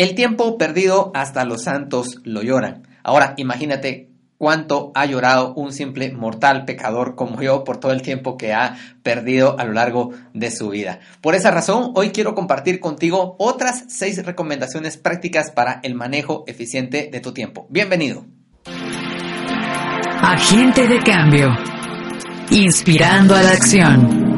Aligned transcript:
El 0.00 0.14
tiempo 0.14 0.56
perdido 0.56 1.10
hasta 1.12 1.44
los 1.44 1.64
santos 1.64 2.20
lo 2.24 2.40
lloran. 2.40 2.88
Ahora 3.02 3.34
imagínate 3.36 4.08
cuánto 4.38 4.92
ha 4.94 5.04
llorado 5.04 5.52
un 5.52 5.74
simple 5.74 6.10
mortal 6.10 6.64
pecador 6.64 7.16
como 7.16 7.42
yo 7.42 7.64
por 7.64 7.80
todo 7.80 7.92
el 7.92 8.00
tiempo 8.00 8.38
que 8.38 8.54
ha 8.54 8.78
perdido 9.02 9.60
a 9.60 9.64
lo 9.64 9.74
largo 9.74 10.12
de 10.32 10.50
su 10.50 10.70
vida. 10.70 11.00
Por 11.20 11.34
esa 11.34 11.50
razón, 11.50 11.92
hoy 11.96 12.12
quiero 12.12 12.34
compartir 12.34 12.80
contigo 12.80 13.36
otras 13.38 13.84
seis 13.88 14.24
recomendaciones 14.24 14.96
prácticas 14.96 15.50
para 15.50 15.80
el 15.82 15.94
manejo 15.94 16.44
eficiente 16.46 17.10
de 17.12 17.20
tu 17.20 17.34
tiempo. 17.34 17.66
Bienvenido. 17.68 18.24
Agente 20.22 20.88
de 20.88 20.98
cambio. 21.00 21.50
Inspirando 22.50 23.34
a 23.36 23.42
la 23.42 23.50
acción. 23.50 24.29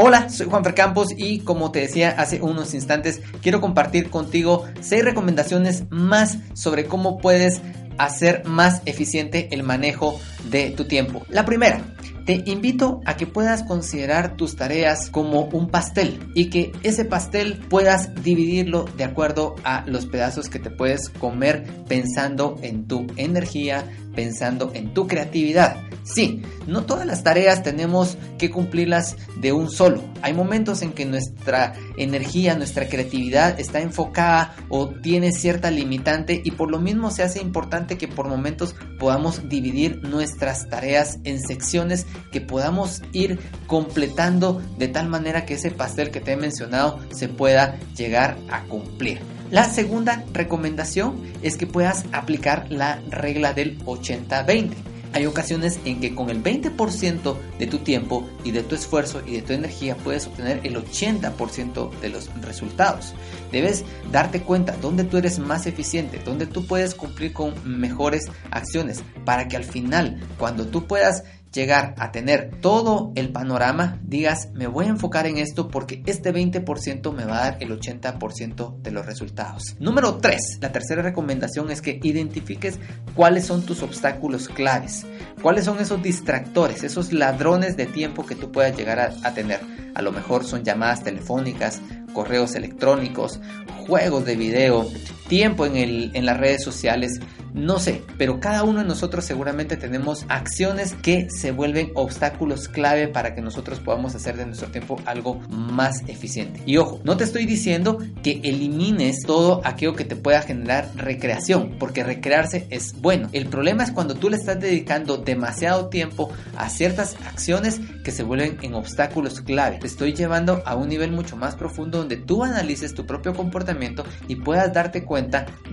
Hola, 0.00 0.28
soy 0.28 0.46
Juan 0.46 0.62
Campos 0.62 1.08
y 1.16 1.40
como 1.40 1.72
te 1.72 1.80
decía 1.80 2.10
hace 2.10 2.40
unos 2.40 2.72
instantes, 2.72 3.20
quiero 3.42 3.60
compartir 3.60 4.10
contigo 4.10 4.62
seis 4.80 5.04
recomendaciones 5.04 5.86
más 5.90 6.38
sobre 6.52 6.84
cómo 6.84 7.18
puedes 7.18 7.60
hacer 7.98 8.44
más 8.44 8.80
eficiente 8.84 9.48
el 9.50 9.64
manejo 9.64 10.20
de 10.44 10.70
tu 10.70 10.84
tiempo. 10.84 11.24
La 11.28 11.44
primera, 11.44 11.82
te 12.28 12.42
invito 12.44 13.00
a 13.06 13.16
que 13.16 13.26
puedas 13.26 13.62
considerar 13.62 14.36
tus 14.36 14.54
tareas 14.54 15.08
como 15.08 15.44
un 15.44 15.70
pastel 15.70 16.18
y 16.34 16.50
que 16.50 16.72
ese 16.82 17.06
pastel 17.06 17.56
puedas 17.70 18.22
dividirlo 18.22 18.84
de 18.98 19.04
acuerdo 19.04 19.54
a 19.64 19.82
los 19.86 20.04
pedazos 20.04 20.50
que 20.50 20.58
te 20.58 20.68
puedes 20.68 21.08
comer 21.08 21.64
pensando 21.88 22.58
en 22.60 22.86
tu 22.86 23.06
energía, 23.16 23.82
pensando 24.14 24.72
en 24.74 24.92
tu 24.92 25.06
creatividad. 25.06 25.88
Sí, 26.02 26.42
no 26.66 26.84
todas 26.84 27.06
las 27.06 27.22
tareas 27.22 27.62
tenemos 27.62 28.16
que 28.38 28.50
cumplirlas 28.50 29.16
de 29.40 29.52
un 29.52 29.70
solo. 29.70 30.02
Hay 30.22 30.32
momentos 30.32 30.80
en 30.80 30.92
que 30.92 31.04
nuestra 31.04 31.74
energía, 31.96 32.56
nuestra 32.56 32.88
creatividad 32.88 33.60
está 33.60 33.80
enfocada 33.80 34.56
o 34.70 34.88
tiene 34.88 35.32
cierta 35.32 35.70
limitante 35.70 36.40
y 36.42 36.52
por 36.52 36.70
lo 36.70 36.80
mismo 36.80 37.10
se 37.10 37.22
hace 37.22 37.40
importante 37.40 37.98
que 37.98 38.08
por 38.08 38.26
momentos 38.26 38.74
podamos 38.98 39.48
dividir 39.48 40.00
nuestras 40.28 40.68
tareas 40.68 41.18
en 41.24 41.40
secciones 41.40 42.06
que 42.30 42.40
podamos 42.40 43.02
ir 43.12 43.38
completando 43.66 44.60
de 44.76 44.88
tal 44.88 45.08
manera 45.08 45.46
que 45.46 45.54
ese 45.54 45.70
pastel 45.70 46.10
que 46.10 46.20
te 46.20 46.32
he 46.32 46.36
mencionado 46.36 47.00
se 47.14 47.28
pueda 47.28 47.78
llegar 47.96 48.36
a 48.50 48.62
cumplir. 48.64 49.20
La 49.50 49.64
segunda 49.64 50.22
recomendación 50.34 51.22
es 51.42 51.56
que 51.56 51.66
puedas 51.66 52.04
aplicar 52.12 52.66
la 52.68 53.00
regla 53.08 53.54
del 53.54 53.78
80-20. 53.86 54.87
Hay 55.18 55.26
ocasiones 55.26 55.80
en 55.84 55.98
que 55.98 56.14
con 56.14 56.30
el 56.30 56.40
20% 56.40 57.36
de 57.58 57.66
tu 57.66 57.78
tiempo 57.78 58.24
y 58.44 58.52
de 58.52 58.62
tu 58.62 58.76
esfuerzo 58.76 59.20
y 59.26 59.32
de 59.32 59.42
tu 59.42 59.52
energía 59.52 59.96
puedes 59.96 60.28
obtener 60.28 60.60
el 60.62 60.76
80% 60.76 61.90
de 61.98 62.08
los 62.08 62.30
resultados. 62.40 63.14
Debes 63.50 63.84
darte 64.12 64.42
cuenta 64.42 64.76
dónde 64.80 65.02
tú 65.02 65.16
eres 65.16 65.40
más 65.40 65.66
eficiente, 65.66 66.20
dónde 66.24 66.46
tú 66.46 66.68
puedes 66.68 66.94
cumplir 66.94 67.32
con 67.32 67.52
mejores 67.64 68.30
acciones 68.52 69.02
para 69.24 69.48
que 69.48 69.56
al 69.56 69.64
final, 69.64 70.20
cuando 70.38 70.68
tú 70.68 70.86
puedas 70.86 71.24
llegar 71.52 71.94
a 71.98 72.12
tener 72.12 72.60
todo 72.60 73.12
el 73.14 73.30
panorama, 73.30 73.98
digas, 74.02 74.50
me 74.54 74.66
voy 74.66 74.86
a 74.86 74.90
enfocar 74.90 75.26
en 75.26 75.38
esto 75.38 75.68
porque 75.68 76.02
este 76.06 76.32
20% 76.32 77.12
me 77.12 77.24
va 77.24 77.38
a 77.38 77.50
dar 77.50 77.56
el 77.60 77.70
80% 77.70 78.80
de 78.80 78.90
los 78.90 79.06
resultados. 79.06 79.76
Número 79.78 80.16
3, 80.16 80.58
la 80.60 80.72
tercera 80.72 81.02
recomendación 81.02 81.70
es 81.70 81.82
que 81.82 82.00
identifiques 82.02 82.78
cuáles 83.14 83.46
son 83.46 83.64
tus 83.64 83.82
obstáculos 83.82 84.48
claves, 84.48 85.06
cuáles 85.42 85.64
son 85.64 85.78
esos 85.78 86.02
distractores, 86.02 86.84
esos 86.84 87.12
ladrones 87.12 87.76
de 87.76 87.86
tiempo 87.86 88.26
que 88.26 88.34
tú 88.34 88.52
puedas 88.52 88.76
llegar 88.76 89.00
a, 89.00 89.12
a 89.22 89.34
tener. 89.34 89.60
A 89.94 90.02
lo 90.02 90.12
mejor 90.12 90.44
son 90.44 90.64
llamadas 90.64 91.02
telefónicas, 91.02 91.80
correos 92.12 92.54
electrónicos, 92.54 93.40
juegos 93.86 94.24
de 94.24 94.36
video, 94.36 94.88
tiempo 95.28 95.66
en, 95.66 95.76
el, 95.76 96.10
en 96.14 96.26
las 96.26 96.38
redes 96.38 96.64
sociales, 96.64 97.20
no 97.54 97.78
sé, 97.78 98.02
pero 98.18 98.40
cada 98.40 98.62
uno 98.62 98.80
de 98.80 98.86
nosotros 98.86 99.24
seguramente 99.24 99.76
tenemos 99.76 100.24
acciones 100.28 100.94
que 100.94 101.28
se 101.30 101.50
vuelven 101.50 101.92
obstáculos 101.94 102.68
clave 102.68 103.08
para 103.08 103.34
que 103.34 103.40
nosotros 103.40 103.80
podamos 103.80 104.14
hacer 104.14 104.36
de 104.36 104.46
nuestro 104.46 104.68
tiempo 104.68 105.00
algo 105.06 105.40
más 105.48 106.02
eficiente. 106.08 106.62
Y 106.66 106.76
ojo, 106.76 107.00
no 107.04 107.16
te 107.16 107.24
estoy 107.24 107.46
diciendo 107.46 107.98
que 108.22 108.40
elimines 108.44 109.22
todo 109.22 109.60
aquello 109.64 109.94
que 109.94 110.04
te 110.04 110.16
pueda 110.16 110.42
generar 110.42 110.90
recreación, 110.96 111.76
porque 111.78 112.04
recrearse 112.04 112.66
es 112.70 113.00
bueno. 113.00 113.28
El 113.32 113.46
problema 113.46 113.84
es 113.84 113.92
cuando 113.92 114.14
tú 114.14 114.30
le 114.30 114.36
estás 114.36 114.60
dedicando 114.60 115.18
demasiado 115.18 115.88
tiempo 115.88 116.30
a 116.56 116.68
ciertas 116.68 117.16
acciones 117.26 117.80
que 118.04 118.10
se 118.10 118.22
vuelven 118.22 118.58
en 118.62 118.74
obstáculos 118.74 119.40
clave. 119.40 119.78
Te 119.78 119.86
estoy 119.86 120.12
llevando 120.12 120.62
a 120.64 120.74
un 120.76 120.88
nivel 120.88 121.12
mucho 121.12 121.36
más 121.36 121.56
profundo 121.56 121.98
donde 121.98 122.16
tú 122.16 122.44
analices 122.44 122.94
tu 122.94 123.06
propio 123.06 123.34
comportamiento 123.34 124.04
y 124.28 124.36
puedas 124.36 124.72
darte 124.72 125.04
cuenta 125.04 125.17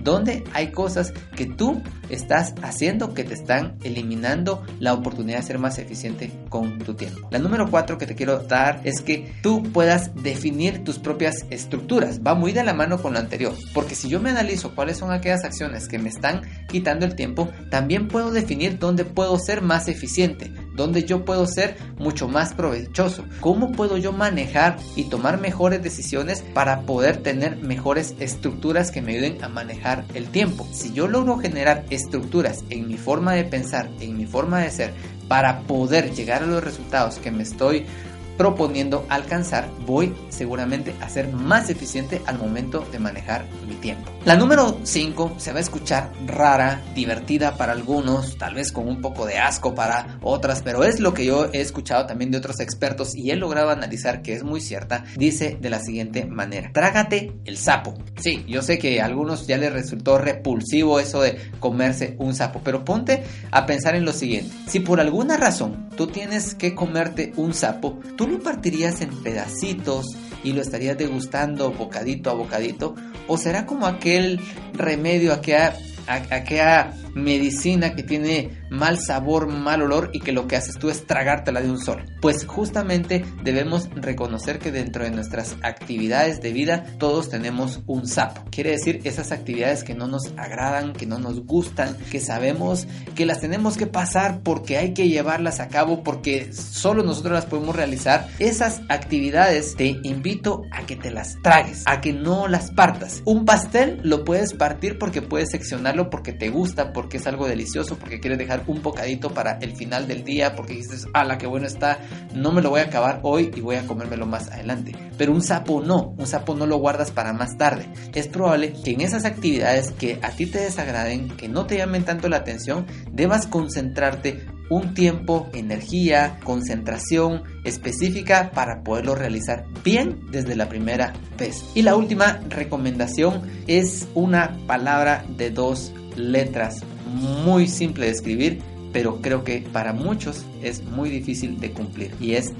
dónde 0.02 0.44
hay 0.52 0.70
cosas 0.70 1.12
que 1.34 1.46
tú 1.46 1.82
estás 2.08 2.54
haciendo 2.62 3.14
que 3.14 3.24
te 3.24 3.34
están 3.34 3.76
eliminando 3.82 4.64
la 4.80 4.94
oportunidad 4.94 5.38
de 5.38 5.44
ser 5.44 5.58
más 5.58 5.78
eficiente 5.78 6.30
con 6.48 6.78
tu 6.78 6.94
tiempo. 6.94 7.28
La 7.30 7.38
número 7.38 7.70
cuatro 7.70 7.98
que 7.98 8.06
te 8.06 8.14
quiero 8.14 8.38
dar 8.38 8.80
es 8.84 9.00
que 9.00 9.32
tú 9.42 9.62
puedas 9.62 10.14
definir 10.14 10.84
tus 10.84 10.98
propias 10.98 11.46
estructuras. 11.50 12.20
Va 12.24 12.34
muy 12.34 12.52
de 12.52 12.64
la 12.64 12.74
mano 12.74 13.00
con 13.00 13.14
lo 13.14 13.18
anterior, 13.18 13.54
porque 13.74 13.94
si 13.94 14.08
yo 14.08 14.20
me 14.20 14.30
analizo 14.30 14.74
cuáles 14.74 14.98
son 14.98 15.10
aquellas 15.12 15.44
acciones 15.44 15.88
que 15.88 15.98
me 15.98 16.08
están 16.08 16.42
quitando 16.68 17.04
el 17.06 17.14
tiempo, 17.14 17.48
también 17.70 18.08
puedo 18.08 18.30
definir 18.30 18.78
dónde 18.78 19.04
puedo 19.04 19.38
ser 19.38 19.62
más 19.62 19.88
eficiente, 19.88 20.52
dónde 20.76 21.04
yo 21.04 21.24
puedo 21.24 21.46
ser 21.46 21.76
mucho 21.98 22.28
más 22.28 22.54
provechoso, 22.54 23.24
cómo 23.40 23.72
puedo 23.72 23.96
yo 23.96 24.12
manejar 24.12 24.76
y 24.94 25.04
tomar 25.04 25.40
mejores 25.40 25.82
decisiones 25.82 26.42
para 26.54 26.82
poder 26.82 27.16
tener 27.18 27.56
mejores 27.56 28.14
estructuras 28.20 28.90
que 28.90 29.02
me 29.02 29.12
ayuden 29.12 29.42
a 29.42 29.48
manejar 29.48 30.04
el 30.14 30.26
tiempo. 30.28 30.66
Si 30.72 30.92
yo 30.92 31.08
logro 31.08 31.38
generar 31.38 31.84
estructuras 31.90 32.64
en 32.70 32.86
mi 32.86 32.96
forma 32.96 33.32
de 33.32 33.44
pensar, 33.44 33.88
en 34.00 34.16
mi 34.16 34.26
forma 34.26 34.60
de 34.60 34.70
ser, 34.70 34.94
para 35.28 35.62
poder 35.62 36.14
llegar 36.14 36.42
a 36.42 36.46
los 36.46 36.62
resultados 36.62 37.16
que 37.16 37.30
me 37.30 37.42
estoy 37.42 37.86
proponiendo 38.36 39.06
alcanzar, 39.08 39.68
voy 39.86 40.14
seguramente 40.28 40.94
a 41.00 41.08
ser 41.08 41.28
más 41.32 41.70
eficiente 41.70 42.20
al 42.26 42.38
momento 42.38 42.86
de 42.92 42.98
manejar 42.98 43.46
mi 43.66 43.74
tiempo. 43.74 44.10
La 44.24 44.36
número 44.36 44.80
5 44.82 45.36
se 45.38 45.52
va 45.52 45.58
a 45.58 45.60
escuchar 45.60 46.10
rara, 46.26 46.82
divertida 46.94 47.56
para 47.56 47.72
algunos, 47.72 48.36
tal 48.36 48.54
vez 48.54 48.72
con 48.72 48.88
un 48.88 49.00
poco 49.00 49.24
de 49.24 49.38
asco 49.38 49.74
para 49.74 50.18
otras, 50.20 50.62
pero 50.62 50.82
es 50.82 50.98
lo 50.98 51.14
que 51.14 51.24
yo 51.24 51.48
he 51.52 51.60
escuchado 51.60 52.06
también 52.06 52.32
de 52.32 52.38
otros 52.38 52.58
expertos 52.58 53.14
y 53.14 53.30
he 53.30 53.36
logrado 53.36 53.70
analizar 53.70 54.22
que 54.22 54.34
es 54.34 54.42
muy 54.42 54.60
cierta. 54.60 55.04
Dice 55.16 55.56
de 55.60 55.70
la 55.70 55.78
siguiente 55.78 56.24
manera, 56.24 56.70
trágate 56.72 57.34
el 57.44 57.56
sapo. 57.56 57.94
Sí, 58.20 58.44
yo 58.48 58.62
sé 58.62 58.78
que 58.78 59.00
a 59.00 59.04
algunos 59.04 59.46
ya 59.46 59.58
les 59.58 59.72
resultó 59.72 60.18
repulsivo 60.18 60.98
eso 60.98 61.22
de 61.22 61.38
comerse 61.60 62.16
un 62.18 62.34
sapo, 62.34 62.60
pero 62.64 62.84
ponte 62.84 63.22
a 63.52 63.64
pensar 63.64 63.94
en 63.94 64.04
lo 64.04 64.12
siguiente. 64.12 64.52
Si 64.66 64.80
por 64.80 65.00
alguna 65.00 65.36
razón 65.36 65.88
tú 65.96 66.08
tienes 66.08 66.54
que 66.54 66.74
comerte 66.74 67.32
un 67.36 67.54
sapo, 67.54 68.00
tú 68.16 68.25
lo 68.26 68.42
partirías 68.42 69.00
en 69.00 69.10
pedacitos 69.22 70.06
y 70.44 70.52
lo 70.52 70.62
estarías 70.62 70.98
degustando 70.98 71.70
bocadito 71.72 72.30
a 72.30 72.34
bocadito? 72.34 72.94
¿O 73.28 73.38
será 73.38 73.66
como 73.66 73.86
aquel 73.86 74.40
remedio, 74.72 75.32
aquella, 75.32 75.76
aquella 76.06 76.92
medicina 77.14 77.94
que 77.94 78.02
tiene 78.02 78.50
mal 78.70 78.98
sabor, 78.98 79.48
mal 79.48 79.82
olor 79.82 80.10
y 80.12 80.20
que 80.20 80.32
lo 80.32 80.46
que 80.46 80.56
haces 80.56 80.78
tú 80.78 80.90
es 80.90 81.06
tragártela 81.06 81.60
de 81.60 81.70
un 81.70 81.78
solo. 81.78 82.04
Pues 82.20 82.44
justamente 82.46 83.24
debemos 83.42 83.88
reconocer 83.94 84.58
que 84.58 84.72
dentro 84.72 85.04
de 85.04 85.10
nuestras 85.10 85.56
actividades 85.62 86.40
de 86.40 86.52
vida 86.52 86.84
todos 86.98 87.28
tenemos 87.28 87.80
un 87.86 88.06
sapo. 88.06 88.42
Quiere 88.50 88.70
decir 88.70 89.00
esas 89.04 89.32
actividades 89.32 89.84
que 89.84 89.94
no 89.94 90.06
nos 90.06 90.32
agradan, 90.36 90.92
que 90.92 91.06
no 91.06 91.18
nos 91.18 91.44
gustan, 91.46 91.96
que 92.10 92.20
sabemos 92.20 92.86
que 93.14 93.26
las 93.26 93.40
tenemos 93.40 93.76
que 93.76 93.86
pasar 93.86 94.40
porque 94.42 94.76
hay 94.76 94.92
que 94.92 95.08
llevarlas 95.08 95.60
a 95.60 95.68
cabo 95.68 96.02
porque 96.02 96.52
solo 96.52 97.02
nosotros 97.02 97.34
las 97.34 97.46
podemos 97.46 97.74
realizar. 97.74 98.28
Esas 98.38 98.82
actividades 98.88 99.74
te 99.76 99.96
invito 100.02 100.62
a 100.70 100.84
que 100.86 100.96
te 100.96 101.10
las 101.10 101.40
tragues, 101.42 101.82
a 101.86 102.00
que 102.00 102.12
no 102.12 102.48
las 102.48 102.70
partas. 102.72 103.22
Un 103.24 103.44
pastel 103.44 104.00
lo 104.02 104.24
puedes 104.24 104.52
partir 104.52 104.98
porque 104.98 105.22
puedes 105.22 105.54
porque 106.04 106.32
te 106.32 106.48
gusta, 106.48 106.92
porque 106.92 107.16
es 107.16 107.26
algo 107.26 107.46
delicioso, 107.46 107.98
porque 107.98 108.20
quieres 108.20 108.38
dejar 108.38 108.62
un 108.66 108.82
bocadito 108.82 109.30
para 109.30 109.58
el 109.60 109.74
final 109.74 110.06
del 110.06 110.24
día 110.24 110.54
porque 110.54 110.74
dices, 110.74 111.06
ah, 111.14 111.24
la 111.24 111.38
que 111.38 111.46
bueno 111.46 111.66
está, 111.66 111.98
no 112.34 112.52
me 112.52 112.62
lo 112.62 112.70
voy 112.70 112.80
a 112.80 112.84
acabar 112.84 113.20
hoy 113.22 113.50
y 113.54 113.60
voy 113.60 113.76
a 113.76 113.86
comérmelo 113.86 114.26
más 114.26 114.50
adelante. 114.50 114.92
Pero 115.16 115.32
un 115.32 115.42
sapo 115.42 115.82
no, 115.82 116.14
un 116.16 116.26
sapo 116.26 116.54
no 116.54 116.66
lo 116.66 116.76
guardas 116.78 117.10
para 117.10 117.32
más 117.32 117.56
tarde. 117.56 117.88
Es 118.14 118.28
probable 118.28 118.72
que 118.84 118.92
en 118.92 119.00
esas 119.00 119.24
actividades 119.24 119.90
que 119.92 120.18
a 120.22 120.30
ti 120.30 120.46
te 120.46 120.60
desagraden, 120.60 121.28
que 121.36 121.48
no 121.48 121.66
te 121.66 121.76
llamen 121.78 122.04
tanto 122.04 122.28
la 122.28 122.38
atención, 122.38 122.86
debas 123.10 123.46
concentrarte 123.46 124.46
un 124.68 124.94
tiempo, 124.94 125.48
energía, 125.52 126.38
concentración 126.44 127.42
específica 127.64 128.50
para 128.52 128.82
poderlo 128.82 129.14
realizar 129.14 129.66
bien 129.84 130.20
desde 130.30 130.56
la 130.56 130.68
primera 130.68 131.12
vez. 131.38 131.64
Y 131.74 131.82
la 131.82 131.96
última 131.96 132.40
recomendación 132.48 133.42
es 133.66 134.08
una 134.14 134.56
palabra 134.66 135.24
de 135.36 135.50
dos 135.50 135.92
letras 136.16 136.82
muy 137.06 137.68
simple 137.68 138.06
de 138.06 138.12
escribir, 138.12 138.60
pero 138.92 139.20
creo 139.20 139.44
que 139.44 139.60
para 139.60 139.92
muchos 139.92 140.44
es 140.62 140.82
muy 140.82 141.10
difícil 141.10 141.60
de 141.60 141.72
cumplir 141.72 142.14
y 142.20 142.32
es 142.32 142.52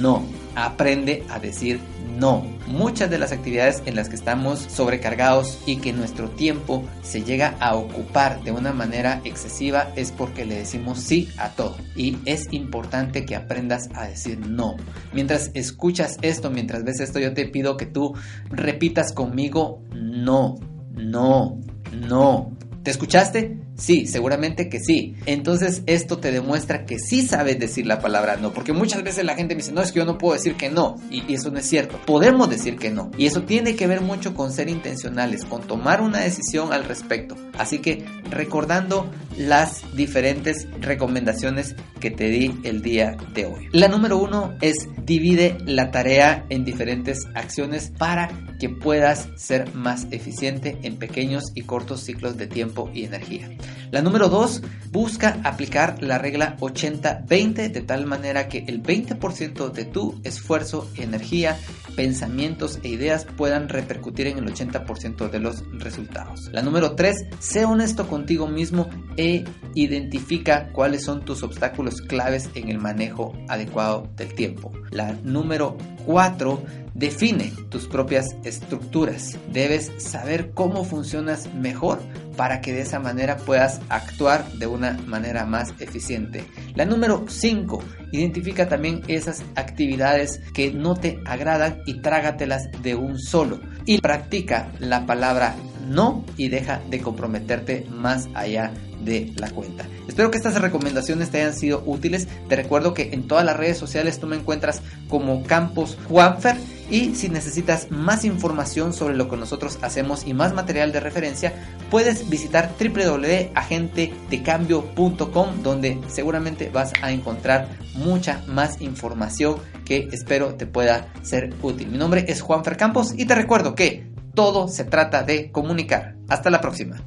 no. 0.00 0.22
Aprende 0.54 1.24
a 1.30 1.38
decir 1.38 1.80
no. 2.18 2.44
Muchas 2.66 3.10
de 3.10 3.18
las 3.18 3.32
actividades 3.32 3.82
en 3.86 3.96
las 3.96 4.08
que 4.08 4.16
estamos 4.16 4.60
sobrecargados 4.60 5.58
y 5.66 5.76
que 5.76 5.92
nuestro 5.92 6.30
tiempo 6.30 6.84
se 7.02 7.22
llega 7.22 7.56
a 7.60 7.74
ocupar 7.74 8.42
de 8.42 8.52
una 8.52 8.72
manera 8.72 9.20
excesiva 9.24 9.92
es 9.96 10.12
porque 10.12 10.44
le 10.44 10.56
decimos 10.56 10.98
sí 10.98 11.28
a 11.38 11.50
todo. 11.50 11.76
Y 11.96 12.18
es 12.24 12.48
importante 12.52 13.24
que 13.24 13.36
aprendas 13.36 13.88
a 13.94 14.06
decir 14.06 14.38
no. 14.38 14.76
Mientras 15.12 15.50
escuchas 15.54 16.18
esto, 16.22 16.50
mientras 16.50 16.84
ves 16.84 17.00
esto, 17.00 17.18
yo 17.18 17.34
te 17.34 17.46
pido 17.46 17.76
que 17.76 17.86
tú 17.86 18.14
repitas 18.50 19.12
conmigo 19.12 19.82
no, 19.94 20.56
no, 20.92 21.60
no. 21.92 22.52
¿Te 22.82 22.90
escuchaste? 22.90 23.61
Sí, 23.82 24.06
seguramente 24.06 24.68
que 24.68 24.78
sí. 24.78 25.16
Entonces 25.26 25.82
esto 25.86 26.18
te 26.18 26.30
demuestra 26.30 26.86
que 26.86 27.00
sí 27.00 27.26
sabes 27.26 27.58
decir 27.58 27.84
la 27.84 27.98
palabra 27.98 28.36
no, 28.36 28.52
porque 28.52 28.72
muchas 28.72 29.02
veces 29.02 29.24
la 29.24 29.34
gente 29.34 29.56
me 29.56 29.60
dice, 29.60 29.72
no, 29.72 29.82
es 29.82 29.90
que 29.90 29.98
yo 29.98 30.04
no 30.04 30.18
puedo 30.18 30.34
decir 30.34 30.54
que 30.54 30.70
no, 30.70 30.94
y, 31.10 31.34
eso 31.34 31.50
no 31.50 31.58
es 31.58 31.66
cierto. 31.66 31.98
Podemos 32.06 32.48
decir 32.48 32.76
que 32.76 32.90
no, 32.90 33.10
y 33.18 33.26
eso 33.26 33.42
tiene 33.42 33.74
que 33.74 33.88
ver 33.88 34.00
mucho 34.00 34.34
con 34.34 34.52
ser 34.52 34.68
intencionales, 34.68 35.44
con 35.44 35.62
tomar 35.62 36.00
una 36.00 36.20
decisión 36.20 36.72
al 36.72 36.84
respecto. 36.84 37.36
Así 37.58 37.80
que 37.80 38.04
recordando 38.30 39.10
las 39.36 39.82
diferentes 39.94 40.68
recomendaciones 40.80 41.74
que 42.00 42.10
te 42.10 42.28
di 42.28 42.54
el 42.64 42.82
día 42.82 43.16
de 43.34 43.46
hoy. 43.46 43.68
La 43.72 43.88
número 43.88 44.18
uno 44.18 44.54
es 44.60 44.88
divide 45.04 45.56
la 45.64 45.90
tarea 45.90 46.44
en 46.48 46.64
diferentes 46.64 47.26
acciones 47.34 47.92
para 47.96 48.28
que 48.58 48.68
puedas 48.68 49.28
ser 49.36 49.74
más 49.74 50.06
eficiente 50.10 50.78
en 50.82 50.96
pequeños 50.96 51.52
y 51.54 51.62
cortos 51.62 52.00
ciclos 52.00 52.36
de 52.36 52.46
tiempo 52.46 52.90
y 52.94 53.04
energía. 53.04 53.50
La 53.90 54.00
número 54.00 54.28
2, 54.30 54.62
busca 54.90 55.38
aplicar 55.44 56.02
la 56.02 56.16
regla 56.16 56.56
80-20 56.58 57.70
de 57.70 57.80
tal 57.82 58.06
manera 58.06 58.48
que 58.48 58.64
el 58.66 58.82
20% 58.82 59.70
de 59.70 59.84
tu 59.84 60.18
esfuerzo, 60.24 60.90
energía, 60.96 61.58
pensamientos 61.94 62.78
e 62.82 62.88
ideas 62.88 63.26
puedan 63.36 63.68
repercutir 63.68 64.28
en 64.28 64.38
el 64.38 64.46
80% 64.46 65.30
de 65.30 65.40
los 65.40 65.62
resultados. 65.72 66.48
La 66.52 66.62
número 66.62 66.94
3, 66.94 67.26
sé 67.38 67.64
honesto 67.66 68.06
contigo 68.06 68.48
mismo 68.48 68.88
e 69.22 69.44
identifica 69.74 70.70
cuáles 70.72 71.04
son 71.04 71.24
tus 71.24 71.44
obstáculos 71.44 72.00
claves 72.02 72.50
en 72.54 72.68
el 72.68 72.78
manejo 72.78 73.32
adecuado 73.48 74.08
del 74.16 74.34
tiempo. 74.34 74.72
La 74.90 75.12
número 75.22 75.78
4, 76.06 76.62
define 76.92 77.52
tus 77.70 77.86
propias 77.86 78.34
estructuras. 78.42 79.38
Debes 79.52 79.92
saber 79.98 80.50
cómo 80.50 80.84
funcionas 80.84 81.54
mejor 81.54 82.00
para 82.36 82.60
que 82.60 82.72
de 82.72 82.80
esa 82.80 82.98
manera 82.98 83.36
puedas 83.36 83.80
actuar 83.88 84.50
de 84.54 84.66
una 84.66 84.98
manera 85.06 85.46
más 85.46 85.72
eficiente. 85.78 86.44
La 86.74 86.84
número 86.84 87.24
5, 87.28 87.80
identifica 88.10 88.68
también 88.68 89.02
esas 89.06 89.42
actividades 89.54 90.40
que 90.52 90.72
no 90.72 90.94
te 90.94 91.20
agradan 91.24 91.78
y 91.86 92.00
trágatelas 92.02 92.68
de 92.82 92.96
un 92.96 93.20
solo. 93.20 93.60
Y 93.86 94.00
practica 94.00 94.72
la 94.80 95.06
palabra 95.06 95.54
no 95.88 96.24
y 96.36 96.48
deja 96.48 96.80
de 96.90 97.00
comprometerte 97.00 97.86
más 97.90 98.28
allá 98.34 98.72
de 99.04 99.32
la 99.36 99.50
cuenta. 99.50 99.86
Espero 100.08 100.30
que 100.30 100.38
estas 100.38 100.60
recomendaciones 100.60 101.30
te 101.30 101.40
hayan 101.40 101.54
sido 101.54 101.82
útiles. 101.86 102.26
Te 102.48 102.56
recuerdo 102.56 102.94
que 102.94 103.10
en 103.12 103.26
todas 103.26 103.44
las 103.44 103.56
redes 103.56 103.78
sociales 103.78 104.18
tú 104.18 104.26
me 104.26 104.36
encuentras 104.36 104.82
como 105.08 105.42
Campos 105.44 105.96
Juanfer 106.08 106.56
y 106.90 107.14
si 107.14 107.28
necesitas 107.30 107.90
más 107.90 108.24
información 108.24 108.92
sobre 108.92 109.16
lo 109.16 109.28
que 109.28 109.36
nosotros 109.36 109.78
hacemos 109.80 110.26
y 110.26 110.34
más 110.34 110.52
material 110.52 110.90
de 110.92 111.00
referencia, 111.00 111.54
puedes 111.90 112.28
visitar 112.28 112.70
www.agentedecambio.com 112.78 115.62
donde 115.62 115.98
seguramente 116.08 116.68
vas 116.70 116.92
a 117.00 117.10
encontrar 117.12 117.68
mucha 117.94 118.42
más 118.46 118.82
información 118.82 119.56
que 119.84 120.08
espero 120.12 120.54
te 120.54 120.66
pueda 120.66 121.12
ser 121.22 121.54
útil. 121.62 121.88
Mi 121.88 121.98
nombre 121.98 122.24
es 122.28 122.42
Juanfer 122.42 122.76
Campos 122.76 123.14
y 123.16 123.24
te 123.24 123.34
recuerdo 123.34 123.74
que 123.74 124.12
todo 124.34 124.68
se 124.68 124.84
trata 124.84 125.22
de 125.22 125.50
comunicar. 125.50 126.16
Hasta 126.28 126.50
la 126.50 126.60
próxima. 126.60 127.02